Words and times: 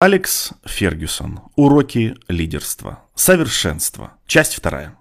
Алекс 0.00 0.52
Фергюсон. 0.64 1.40
Уроки 1.56 2.14
лидерства. 2.28 3.00
Совершенство. 3.16 4.12
Часть 4.28 4.54
вторая. 4.54 4.94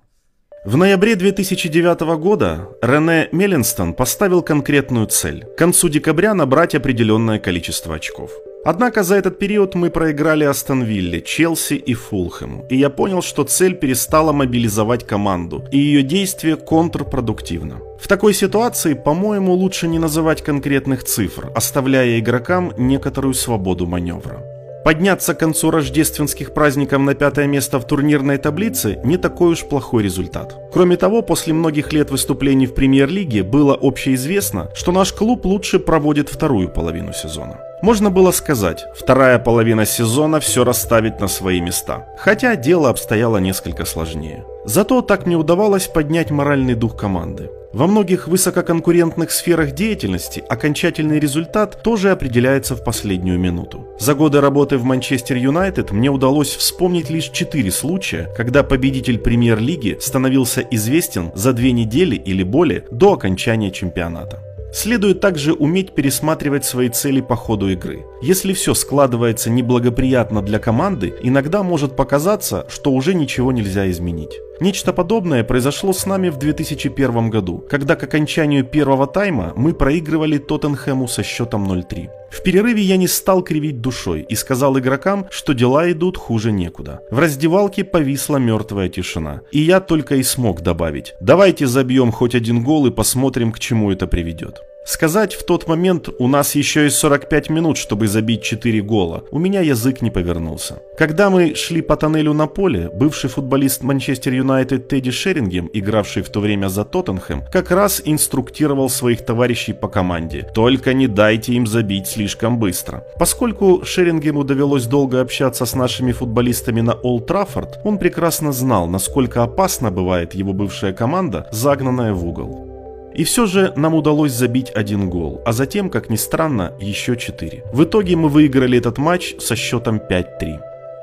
В 0.65 0.75
ноябре 0.75 1.15
2009 1.15 2.17
года 2.17 2.69
Рене 2.81 3.29
Мелленстон 3.31 3.93
поставил 3.93 4.41
конкретную 4.41 5.05
цель– 5.05 5.45
к 5.55 5.55
концу 5.55 5.89
декабря 5.89 6.33
набрать 6.33 6.73
определенное 6.73 7.37
количество 7.37 7.93
очков. 7.93 8.31
Однако 8.65 9.03
за 9.03 9.17
этот 9.17 9.37
период 9.37 9.75
мы 9.75 9.91
проиграли 9.91 10.45
Астон 10.45 10.81
Вилле, 10.81 11.21
Челси 11.21 11.75
и 11.75 11.93
Фулхэму, 11.93 12.65
и 12.71 12.75
я 12.75 12.89
понял, 12.89 13.21
что 13.21 13.43
цель 13.43 13.75
перестала 13.75 14.31
мобилизовать 14.31 15.05
команду, 15.05 15.63
и 15.71 15.77
ее 15.77 16.01
действие 16.01 16.55
контрпродуктивно. 16.55 17.81
В 17.99 18.07
такой 18.07 18.33
ситуации, 18.33 18.95
по-моему, 18.95 19.53
лучше 19.53 19.87
не 19.87 19.99
называть 19.99 20.43
конкретных 20.43 21.03
цифр, 21.03 21.51
оставляя 21.53 22.19
игрокам 22.19 22.73
некоторую 22.79 23.35
свободу 23.35 23.85
маневра. 23.85 24.56
Подняться 24.87 25.33
к 25.33 25.39
концу 25.39 25.69
рождественских 25.69 26.53
праздников 26.53 27.01
на 27.01 27.13
пятое 27.13 27.45
место 27.45 27.77
в 27.77 27.85
турнирной 27.85 28.37
таблице 28.37 29.01
не 29.03 29.17
такой 29.17 29.51
уж 29.51 29.65
плохой 29.65 30.01
результат. 30.01 30.55
Кроме 30.71 30.95
того, 30.95 31.21
после 31.21 31.51
многих 31.51 31.91
лет 31.91 32.09
выступлений 32.09 32.67
в 32.67 32.73
премьер-лиге 32.73 33.43
было 33.43 33.77
общеизвестно, 33.77 34.71
что 34.73 34.93
наш 34.93 35.11
клуб 35.11 35.45
лучше 35.45 35.79
проводит 35.79 36.29
вторую 36.29 36.69
половину 36.69 37.11
сезона. 37.11 37.59
Можно 37.83 38.09
было 38.09 38.31
сказать, 38.31 38.85
вторая 38.95 39.37
половина 39.37 39.85
сезона 39.85 40.39
все 40.39 40.63
расставить 40.63 41.19
на 41.19 41.27
свои 41.27 41.61
места. 41.61 42.07
Хотя 42.17 42.55
дело 42.55 42.89
обстояло 42.89 43.37
несколько 43.37 43.85
сложнее. 43.85 44.43
Зато 44.65 45.01
так 45.01 45.27
не 45.27 45.35
удавалось 45.35 45.87
поднять 45.87 46.31
моральный 46.31 46.73
дух 46.73 46.97
команды. 46.97 47.51
Во 47.73 47.85
многих 47.85 48.27
высококонкурентных 48.27 49.29
сферах 49.29 49.73
деятельности 49.73 50.43
окончательный 50.49 51.19
результат 51.19 51.83
тоже 51.83 52.11
определяется 52.11 52.75
в 52.75 52.83
последнюю 52.83 53.37
минуту. 53.37 53.87
За 53.99 54.15
годы 54.15 54.41
работы 54.41 54.79
в 54.79 54.83
Манчестер 54.83 55.37
Юнайтед 55.37 55.91
мне 55.91 56.09
удалось 56.09 56.55
вспомнить 56.55 57.11
лишь 57.11 57.29
четыре 57.29 57.69
случая, 57.69 58.33
когда 58.35 58.63
победитель 58.63 59.19
премьер-лиги 59.19 59.97
становился 60.01 60.61
известен 60.61 61.31
за 61.35 61.53
две 61.53 61.71
недели 61.71 62.15
или 62.15 62.41
более 62.41 62.85
до 62.89 63.13
окончания 63.13 63.69
чемпионата. 63.69 64.46
Следует 64.79 65.21
также 65.21 65.53
уметь 65.53 65.95
пересматривать 65.95 66.63
свои 66.63 66.89
цели 66.89 67.19
по 67.19 67.35
ходу 67.35 67.67
игры. 67.67 68.05
Если 68.21 68.53
все 68.53 68.75
складывается 68.75 69.49
неблагоприятно 69.49 70.43
для 70.43 70.59
команды, 70.59 71.15
иногда 71.23 71.63
может 71.63 71.95
показаться, 71.95 72.67
что 72.69 72.91
уже 72.91 73.15
ничего 73.15 73.51
нельзя 73.51 73.89
изменить. 73.89 74.39
Нечто 74.59 74.91
подобное 74.91 75.43
произошло 75.43 75.93
с 75.93 76.05
нами 76.07 76.29
в 76.29 76.37
2001 76.37 77.29
году, 77.29 77.63
когда 77.69 77.95
к 77.95 78.03
окончанию 78.03 78.63
первого 78.63 79.05
тайма 79.05 79.53
мы 79.55 79.73
проигрывали 79.73 80.39
Тоттенхэму 80.39 81.07
со 81.07 81.21
счетом 81.21 81.71
0-3. 81.71 82.09
В 82.31 82.41
перерыве 82.41 82.81
я 82.81 82.97
не 82.97 83.07
стал 83.07 83.43
кривить 83.43 83.81
душой 83.81 84.25
и 84.27 84.35
сказал 84.35 84.77
игрокам, 84.79 85.27
что 85.29 85.53
дела 85.53 85.91
идут 85.91 86.17
хуже 86.17 86.51
некуда. 86.51 87.01
В 87.11 87.19
раздевалке 87.19 87.83
повисла 87.83 88.37
мертвая 88.37 88.89
тишина. 88.89 89.41
И 89.51 89.59
я 89.59 89.79
только 89.79 90.15
и 90.15 90.23
смог 90.23 90.61
добавить 90.61 91.13
«давайте 91.21 91.67
забьем 91.67 92.11
хоть 92.11 92.33
один 92.35 92.63
гол 92.63 92.87
и 92.87 92.91
посмотрим, 92.91 93.51
к 93.51 93.59
чему 93.59 93.91
это 93.91 94.07
приведет». 94.07 94.63
Сказать 94.87 95.33
в 95.33 95.43
тот 95.43 95.67
момент 95.67 96.07
у 96.17 96.29
нас 96.29 96.55
еще 96.55 96.87
и 96.87 96.89
45 96.89 97.49
минут, 97.49 97.75
чтобы 97.75 98.07
забить 98.07 98.41
4 98.41 98.81
гола. 98.81 99.25
У 99.31 99.37
меня 99.37 99.59
язык 99.59 100.01
не 100.01 100.09
повернулся. 100.09 100.81
Когда 100.97 101.29
мы 101.29 101.55
шли 101.55 101.81
по 101.81 101.97
тоннелю 101.97 102.31
на 102.31 102.47
поле, 102.47 102.89
бывший 102.93 103.29
футболист 103.29 103.83
Манчестер 103.83 104.31
Юнайтед 104.31 104.87
Тедди 104.87 105.11
Шерингем, 105.11 105.69
игравший 105.73 106.23
в 106.23 106.29
то 106.29 106.39
время 106.39 106.69
за 106.69 106.85
Тоттенхэм, 106.85 107.43
как 107.51 107.69
раз 107.71 108.01
инструктировал 108.05 108.89
своих 108.89 109.25
товарищей 109.25 109.73
по 109.73 109.89
команде. 109.89 110.49
Только 110.55 110.93
не 110.93 111.07
дайте 111.07 111.51
им 111.51 111.67
забить 111.67 112.07
слишком 112.07 112.57
быстро. 112.57 113.03
Поскольку 113.19 113.81
Шерингему 113.83 114.45
довелось 114.45 114.85
долго 114.85 115.19
общаться 115.19 115.65
с 115.65 115.75
нашими 115.75 116.13
футболистами 116.13 116.79
на 116.79 116.93
Олд 116.93 117.27
Траффорд, 117.27 117.81
он 117.83 117.97
прекрасно 117.97 118.53
знал, 118.53 118.87
насколько 118.87 119.43
опасна 119.43 119.91
бывает 119.91 120.33
его 120.33 120.53
бывшая 120.53 120.93
команда, 120.93 121.45
загнанная 121.51 122.13
в 122.13 122.25
угол. 122.25 122.76
И 123.17 123.23
все 123.23 123.47
же 123.47 123.73
нам 123.75 123.95
удалось 123.95 124.31
забить 124.31 124.71
один 124.73 125.09
гол, 125.09 125.41
а 125.43 125.51
затем, 125.51 125.89
как 125.89 126.09
ни 126.09 126.15
странно, 126.15 126.73
еще 126.79 127.17
четыре. 127.17 127.63
В 127.73 127.83
итоге 127.83 128.15
мы 128.15 128.29
выиграли 128.29 128.77
этот 128.77 128.99
матч 128.99 129.35
со 129.39 129.55
счетом 129.55 129.97
5-3. 129.97 130.59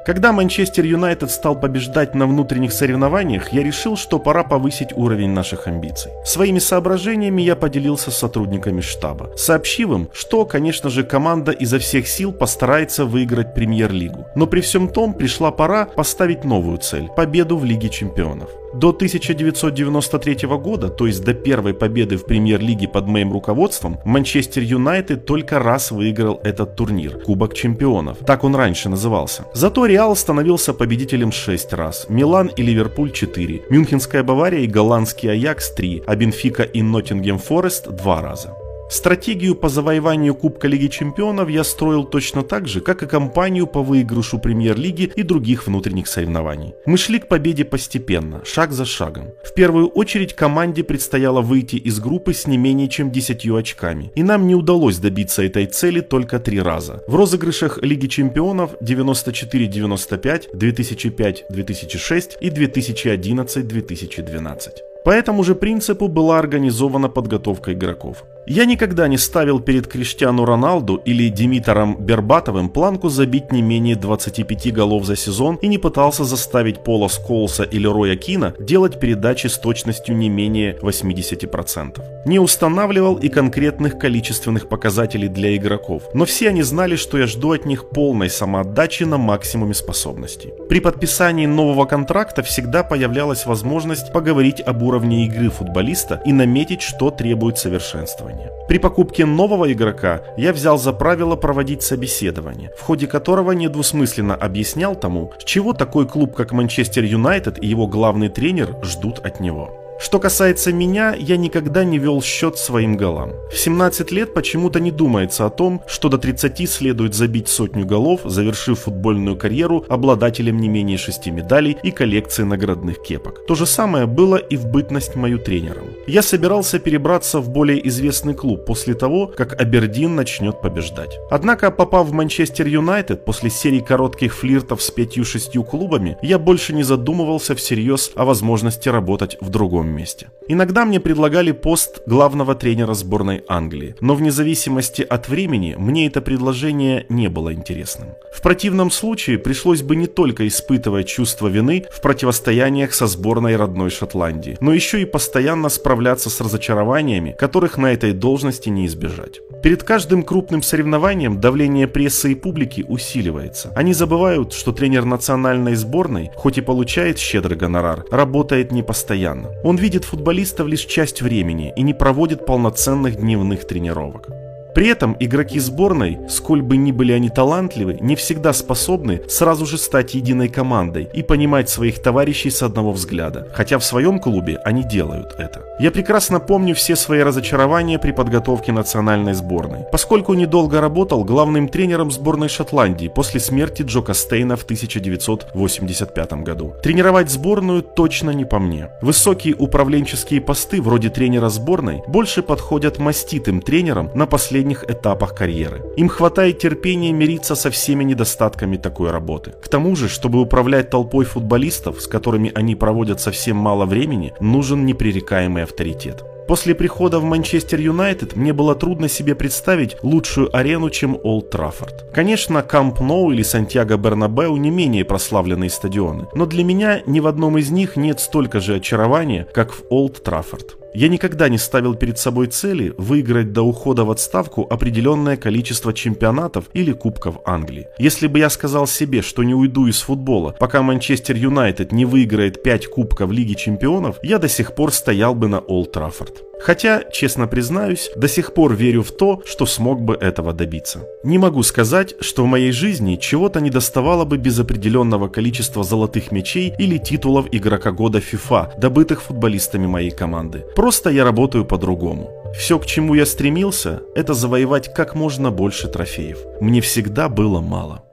Когда 0.06 0.32
Манчестер 0.32 0.84
Юнайтед 0.84 1.30
стал 1.30 1.58
побеждать 1.58 2.14
на 2.14 2.26
внутренних 2.26 2.74
соревнованиях, 2.74 3.54
я 3.54 3.62
решил, 3.62 3.96
что 3.96 4.18
пора 4.18 4.44
повысить 4.44 4.92
уровень 4.94 5.30
наших 5.30 5.66
амбиций. 5.66 6.12
Своими 6.26 6.58
соображениями 6.58 7.40
я 7.40 7.56
поделился 7.56 8.10
с 8.10 8.18
сотрудниками 8.18 8.82
штаба, 8.82 9.30
сообщив 9.34 9.90
им, 9.90 10.08
что, 10.12 10.44
конечно 10.44 10.90
же, 10.90 11.04
команда 11.04 11.52
изо 11.52 11.78
всех 11.78 12.06
сил 12.06 12.32
постарается 12.32 13.06
выиграть 13.06 13.54
премьер-лигу. 13.54 14.26
Но 14.36 14.46
при 14.46 14.60
всем 14.60 14.88
том 14.88 15.14
пришла 15.14 15.50
пора 15.50 15.86
поставить 15.86 16.44
новую 16.44 16.78
цель– 16.78 17.08
победу 17.16 17.56
в 17.56 17.64
Лиге 17.64 17.88
чемпионов. 17.88 18.50
До 18.74 18.88
1993 18.88 20.48
года, 20.58 20.88
то 20.88 21.06
есть 21.06 21.22
до 21.24 21.32
первой 21.32 21.74
победы 21.74 22.16
в 22.16 22.26
премьер-лиге 22.26 22.88
под 22.88 23.06
моим 23.06 23.32
руководством, 23.32 23.98
Манчестер 24.04 24.62
Юнайтед 24.62 25.24
только 25.26 25.60
раз 25.60 25.92
выиграл 25.92 26.40
этот 26.42 26.74
турнир– 26.74 27.20
Кубок 27.24 27.54
чемпионов. 27.54 28.18
Так 28.26 28.42
он 28.42 28.56
раньше 28.56 28.88
назывался. 28.88 29.44
Зато 29.54 29.86
Реал 29.86 30.16
становился 30.16 30.74
победителем 30.74 31.30
6 31.30 31.72
раз, 31.72 32.06
Милан 32.08 32.48
и 32.48 32.62
Ливерпуль 32.62 33.12
4, 33.12 33.62
Мюнхенская 33.70 34.24
Бавария 34.24 34.60
и 34.60 34.66
голландский 34.66 35.30
Аякс 35.30 35.72
3, 35.74 36.02
а 36.06 36.16
Бенфика 36.16 36.64
и 36.64 36.82
Ноттингем 36.82 37.38
Форест 37.38 37.88
2 37.88 38.22
раза. 38.22 38.63
Стратегию 38.90 39.54
по 39.54 39.68
завоеванию 39.68 40.34
Кубка 40.34 40.68
Лиги 40.68 40.88
Чемпионов 40.88 41.48
я 41.48 41.64
строил 41.64 42.04
точно 42.04 42.42
так 42.42 42.68
же, 42.68 42.80
как 42.80 43.02
и 43.02 43.06
кампанию 43.06 43.66
по 43.66 43.82
выигрышу 43.82 44.38
Премьер-лиги 44.38 45.10
и 45.16 45.22
других 45.22 45.66
внутренних 45.66 46.06
соревнований. 46.06 46.74
Мы 46.86 46.98
шли 46.98 47.18
к 47.18 47.26
победе 47.26 47.64
постепенно, 47.64 48.42
шаг 48.44 48.72
за 48.72 48.84
шагом. 48.84 49.32
В 49.42 49.54
первую 49.54 49.88
очередь 49.88 50.34
команде 50.34 50.84
предстояло 50.84 51.40
выйти 51.40 51.76
из 51.76 51.98
группы 51.98 52.34
с 52.34 52.46
не 52.46 52.58
менее 52.58 52.88
чем 52.88 53.10
10 53.10 53.50
очками, 53.50 54.12
и 54.14 54.22
нам 54.22 54.46
не 54.46 54.54
удалось 54.54 54.98
добиться 54.98 55.42
этой 55.42 55.66
цели 55.66 56.00
только 56.00 56.38
три 56.38 56.60
раза. 56.60 57.02
В 57.08 57.14
розыгрышах 57.14 57.78
Лиги 57.82 58.06
Чемпионов 58.06 58.72
94-95, 58.82 60.54
2005-2006 60.54 62.32
и 62.40 62.50
2011-2012. 62.50 64.68
По 65.04 65.10
этому 65.10 65.44
же 65.44 65.54
принципу 65.54 66.08
была 66.08 66.38
организована 66.38 67.10
подготовка 67.10 67.72
игроков. 67.72 68.24
Я 68.46 68.66
никогда 68.66 69.08
не 69.08 69.16
ставил 69.16 69.58
перед 69.58 69.86
Криштиану 69.86 70.44
Роналду 70.44 70.96
или 70.96 71.30
Димитром 71.30 71.96
Бербатовым 71.96 72.68
планку 72.68 73.08
забить 73.08 73.50
не 73.50 73.62
менее 73.62 73.96
25 73.96 74.70
голов 74.70 75.06
за 75.06 75.16
сезон 75.16 75.56
и 75.62 75.66
не 75.66 75.78
пытался 75.78 76.24
заставить 76.24 76.84
Пола 76.84 77.08
Сколса 77.08 77.62
или 77.62 77.86
Роя 77.86 78.16
Кина 78.16 78.54
делать 78.60 79.00
передачи 79.00 79.46
с 79.46 79.56
точностью 79.56 80.14
не 80.14 80.28
менее 80.28 80.76
80%. 80.82 82.02
Не 82.26 82.38
устанавливал 82.38 83.16
и 83.16 83.30
конкретных 83.30 83.98
количественных 83.98 84.68
показателей 84.68 85.28
для 85.28 85.56
игроков, 85.56 86.02
но 86.12 86.26
все 86.26 86.50
они 86.50 86.62
знали, 86.62 86.96
что 86.96 87.16
я 87.16 87.26
жду 87.26 87.52
от 87.52 87.64
них 87.64 87.88
полной 87.88 88.28
самоотдачи 88.28 89.04
на 89.04 89.16
максимуме 89.16 89.72
способностей. 89.72 90.52
При 90.68 90.80
подписании 90.80 91.46
нового 91.46 91.86
контракта 91.86 92.42
всегда 92.42 92.82
появлялась 92.82 93.46
возможность 93.46 94.12
поговорить 94.12 94.60
об 94.60 94.82
уровне 94.82 95.24
игры 95.24 95.48
футболиста 95.48 96.20
и 96.26 96.32
наметить, 96.32 96.82
что 96.82 97.10
требует 97.10 97.56
совершенствования 97.56 98.33
собеседование. 98.34 98.50
При 98.68 98.78
покупке 98.78 99.26
нового 99.26 99.72
игрока 99.72 100.22
я 100.36 100.52
взял 100.52 100.78
за 100.78 100.92
правило 100.92 101.36
проводить 101.36 101.82
собеседование, 101.82 102.70
в 102.78 102.82
ходе 102.82 103.06
которого 103.06 103.52
недвусмысленно 103.52 104.34
объяснял 104.34 104.96
тому, 104.96 105.32
чего 105.44 105.72
такой 105.72 106.06
клуб, 106.06 106.34
как 106.34 106.52
Манчестер 106.52 107.04
Юнайтед 107.04 107.62
и 107.62 107.66
его 107.66 107.86
главный 107.86 108.28
тренер 108.28 108.76
ждут 108.82 109.18
от 109.24 109.40
него. 109.40 109.83
Что 110.04 110.18
касается 110.18 110.70
меня, 110.70 111.14
я 111.18 111.38
никогда 111.38 111.82
не 111.82 111.98
вел 111.98 112.20
счет 112.20 112.58
своим 112.58 112.98
голам. 112.98 113.32
В 113.50 113.56
17 113.58 114.12
лет 114.12 114.34
почему-то 114.34 114.78
не 114.78 114.90
думается 114.90 115.46
о 115.46 115.50
том, 115.50 115.80
что 115.86 116.10
до 116.10 116.18
30 116.18 116.68
следует 116.68 117.14
забить 117.14 117.48
сотню 117.48 117.86
голов, 117.86 118.20
завершив 118.26 118.80
футбольную 118.80 119.38
карьеру 119.38 119.82
обладателем 119.88 120.58
не 120.58 120.68
менее 120.68 120.98
шести 120.98 121.30
медалей 121.30 121.78
и 121.82 121.90
коллекции 121.90 122.42
наградных 122.42 123.00
кепок. 123.00 123.46
То 123.46 123.54
же 123.54 123.64
самое 123.64 124.04
было 124.04 124.36
и 124.36 124.58
в 124.58 124.66
бытность 124.66 125.14
мою 125.14 125.38
тренером. 125.38 125.86
Я 126.06 126.20
собирался 126.20 126.78
перебраться 126.78 127.40
в 127.40 127.48
более 127.48 127.88
известный 127.88 128.34
клуб 128.34 128.66
после 128.66 128.92
того, 128.92 129.28
как 129.34 129.58
Абердин 129.58 130.14
начнет 130.14 130.60
побеждать. 130.60 131.18
Однако, 131.30 131.70
попав 131.70 132.08
в 132.08 132.12
Манчестер 132.12 132.66
Юнайтед 132.66 133.24
после 133.24 133.48
серии 133.48 133.80
коротких 133.80 134.34
флиртов 134.34 134.82
с 134.82 134.90
пятью-шестью 134.90 135.64
клубами, 135.64 136.18
я 136.20 136.38
больше 136.38 136.74
не 136.74 136.82
задумывался 136.82 137.54
всерьез 137.54 138.10
о 138.14 138.26
возможности 138.26 138.90
работать 138.90 139.38
в 139.40 139.48
другом 139.48 139.93
месте. 139.94 140.30
Иногда 140.46 140.84
мне 140.84 141.00
предлагали 141.00 141.52
пост 141.52 142.02
главного 142.06 142.54
тренера 142.54 142.92
сборной 142.94 143.42
Англии, 143.48 143.94
но 144.00 144.14
вне 144.14 144.30
зависимости 144.30 145.02
от 145.02 145.28
времени 145.28 145.74
мне 145.78 146.06
это 146.06 146.20
предложение 146.20 147.06
не 147.08 147.28
было 147.28 147.54
интересным. 147.54 148.08
В 148.34 148.42
противном 148.42 148.90
случае 148.90 149.38
пришлось 149.38 149.82
бы 149.82 149.96
не 149.96 150.06
только 150.06 150.46
испытывать 150.46 151.06
чувство 151.06 151.48
вины 151.48 151.86
в 151.90 152.02
противостояниях 152.02 152.92
со 152.92 153.06
сборной 153.06 153.56
родной 153.56 153.90
Шотландии, 153.90 154.58
но 154.60 154.74
еще 154.74 155.00
и 155.00 155.06
постоянно 155.06 155.68
справляться 155.68 156.28
с 156.28 156.40
разочарованиями, 156.40 157.34
которых 157.38 157.78
на 157.78 157.92
этой 157.92 158.12
должности 158.12 158.68
не 158.68 158.86
избежать. 158.86 159.40
Перед 159.62 159.82
каждым 159.82 160.22
крупным 160.22 160.62
соревнованием 160.62 161.40
давление 161.40 161.88
прессы 161.88 162.32
и 162.32 162.34
публики 162.34 162.84
усиливается. 162.86 163.72
Они 163.74 163.94
забывают, 163.94 164.52
что 164.52 164.72
тренер 164.72 165.06
национальной 165.06 165.74
сборной, 165.74 166.30
хоть 166.34 166.58
и 166.58 166.60
получает 166.60 167.18
щедрый 167.18 167.56
гонорар, 167.56 168.04
работает 168.10 168.72
не 168.72 168.82
постоянно. 168.82 169.52
Он 169.62 169.73
видит 169.76 170.04
футболистов 170.04 170.66
лишь 170.66 170.84
часть 170.84 171.22
времени 171.22 171.72
и 171.76 171.82
не 171.82 171.94
проводит 171.94 172.46
полноценных 172.46 173.16
дневных 173.16 173.66
тренировок. 173.66 174.43
При 174.74 174.88
этом 174.88 175.16
игроки 175.20 175.60
сборной, 175.60 176.18
сколь 176.28 176.60
бы 176.60 176.76
ни 176.76 176.90
были 176.90 177.12
они 177.12 177.28
талантливы, 177.28 177.96
не 178.00 178.16
всегда 178.16 178.52
способны 178.52 179.22
сразу 179.28 179.66
же 179.66 179.78
стать 179.78 180.14
единой 180.14 180.48
командой 180.48 181.08
и 181.14 181.22
понимать 181.22 181.68
своих 181.68 182.02
товарищей 182.02 182.50
с 182.50 182.60
одного 182.60 182.90
взгляда, 182.90 183.48
хотя 183.54 183.78
в 183.78 183.84
своем 183.84 184.18
клубе 184.18 184.58
они 184.64 184.82
делают 184.82 185.36
это. 185.38 185.62
Я 185.78 185.92
прекрасно 185.92 186.40
помню 186.40 186.74
все 186.74 186.96
свои 186.96 187.20
разочарования 187.20 188.00
при 188.00 188.10
подготовке 188.10 188.72
национальной 188.72 189.34
сборной, 189.34 189.84
поскольку 189.92 190.34
недолго 190.34 190.80
работал 190.80 191.22
главным 191.22 191.68
тренером 191.68 192.10
сборной 192.10 192.48
Шотландии 192.48 193.06
после 193.06 193.38
смерти 193.38 193.82
Джо 193.82 194.00
Костейна 194.00 194.56
в 194.56 194.64
1985 194.64 196.32
году. 196.42 196.74
Тренировать 196.82 197.30
сборную 197.30 197.82
точно 197.82 198.30
не 198.30 198.44
по 198.44 198.58
мне. 198.58 198.90
Высокие 199.02 199.54
управленческие 199.54 200.40
посты 200.40 200.82
вроде 200.82 201.10
тренера 201.10 201.48
сборной 201.48 202.02
больше 202.08 202.42
подходят 202.42 202.98
маститым 202.98 203.60
тренерам 203.60 204.10
на 204.14 204.26
последнем 204.26 204.63
последних 204.64 204.84
этапах 204.84 205.34
карьеры. 205.34 205.82
Им 205.96 206.08
хватает 206.08 206.58
терпения 206.58 207.12
мириться 207.12 207.54
со 207.54 207.70
всеми 207.70 208.04
недостатками 208.04 208.76
такой 208.78 209.10
работы. 209.10 209.52
К 209.62 209.68
тому 209.68 209.96
же, 209.96 210.08
чтобы 210.08 210.40
управлять 210.40 210.90
толпой 210.90 211.24
футболистов, 211.24 212.00
с 212.00 212.06
которыми 212.06 212.50
они 212.54 212.74
проводят 212.74 213.20
совсем 213.20 213.56
мало 213.56 213.84
времени, 213.84 214.32
нужен 214.40 214.86
непререкаемый 214.86 215.64
авторитет. 215.64 216.24
После 216.48 216.74
прихода 216.74 217.20
в 217.20 217.24
Манчестер 217.24 217.80
Юнайтед 217.80 218.36
мне 218.36 218.52
было 218.52 218.74
трудно 218.74 219.08
себе 219.08 219.34
представить 219.34 219.96
лучшую 220.02 220.54
арену, 220.56 220.90
чем 220.90 221.18
Олд 221.22 221.50
Траффорд. 221.50 222.12
Конечно, 222.14 222.62
Камп 222.62 223.00
Ноу 223.00 223.32
или 223.32 223.42
Сантьяго 223.42 223.96
Бернабеу 223.96 224.56
не 224.56 224.70
менее 224.70 225.04
прославленные 225.04 225.70
стадионы, 225.70 226.26
но 226.34 226.46
для 226.46 226.64
меня 226.64 227.02
ни 227.06 227.20
в 227.20 227.26
одном 227.26 227.56
из 227.56 227.70
них 227.70 227.96
нет 227.96 228.20
столько 228.20 228.60
же 228.60 228.74
очарования, 228.76 229.46
как 229.54 229.72
в 229.72 229.82
Олд 229.90 230.22
Траффорд. 230.22 230.83
Я 230.94 231.08
никогда 231.08 231.48
не 231.48 231.58
ставил 231.58 231.96
перед 231.96 232.18
собой 232.18 232.46
цели 232.46 232.94
выиграть 232.96 233.52
до 233.52 233.62
ухода 233.62 234.04
в 234.04 234.12
отставку 234.12 234.64
определенное 234.70 235.36
количество 235.36 235.92
чемпионатов 235.92 236.66
или 236.72 236.92
кубков 236.92 237.38
Англии. 237.44 237.88
Если 237.98 238.28
бы 238.28 238.38
я 238.38 238.48
сказал 238.48 238.86
себе, 238.86 239.20
что 239.20 239.42
не 239.42 239.54
уйду 239.54 239.88
из 239.88 240.00
футбола, 240.00 240.54
пока 240.60 240.82
Манчестер 240.82 241.34
Юнайтед 241.34 241.90
не 241.90 242.04
выиграет 242.04 242.62
5 242.62 242.86
кубков 242.86 243.32
Лиги 243.32 243.54
Чемпионов, 243.54 244.20
я 244.22 244.38
до 244.38 244.48
сих 244.48 244.76
пор 244.76 244.92
стоял 244.92 245.34
бы 245.34 245.48
на 245.48 245.58
Олд 245.58 245.90
Траффорд. 245.90 246.44
Хотя, 246.64 247.04
честно 247.12 247.46
признаюсь, 247.46 248.10
до 248.16 248.26
сих 248.26 248.54
пор 248.54 248.74
верю 248.74 249.02
в 249.02 249.10
то, 249.10 249.42
что 249.44 249.66
смог 249.66 250.00
бы 250.00 250.14
этого 250.14 250.54
добиться. 250.54 251.06
Не 251.22 251.36
могу 251.36 251.62
сказать, 251.62 252.14
что 252.20 252.44
в 252.44 252.46
моей 252.46 252.72
жизни 252.72 253.16
чего-то 253.16 253.60
не 253.60 253.68
доставало 253.68 254.24
бы 254.24 254.38
без 254.38 254.58
определенного 254.58 255.28
количества 255.28 255.84
золотых 255.84 256.32
мячей 256.32 256.72
или 256.78 256.96
титулов 256.96 257.46
игрока 257.52 257.92
года 257.92 258.18
FIFA, 258.18 258.80
добытых 258.80 259.20
футболистами 259.20 259.86
моей 259.86 260.10
команды. 260.10 260.64
Просто 260.74 261.10
я 261.10 261.24
работаю 261.24 261.66
по-другому. 261.66 262.30
Все, 262.58 262.78
к 262.78 262.86
чему 262.86 263.14
я 263.14 263.26
стремился, 263.26 264.00
это 264.14 264.32
завоевать 264.32 264.94
как 264.94 265.14
можно 265.14 265.50
больше 265.50 265.88
трофеев. 265.88 266.38
Мне 266.62 266.80
всегда 266.80 267.28
было 267.28 267.60
мало. 267.60 268.04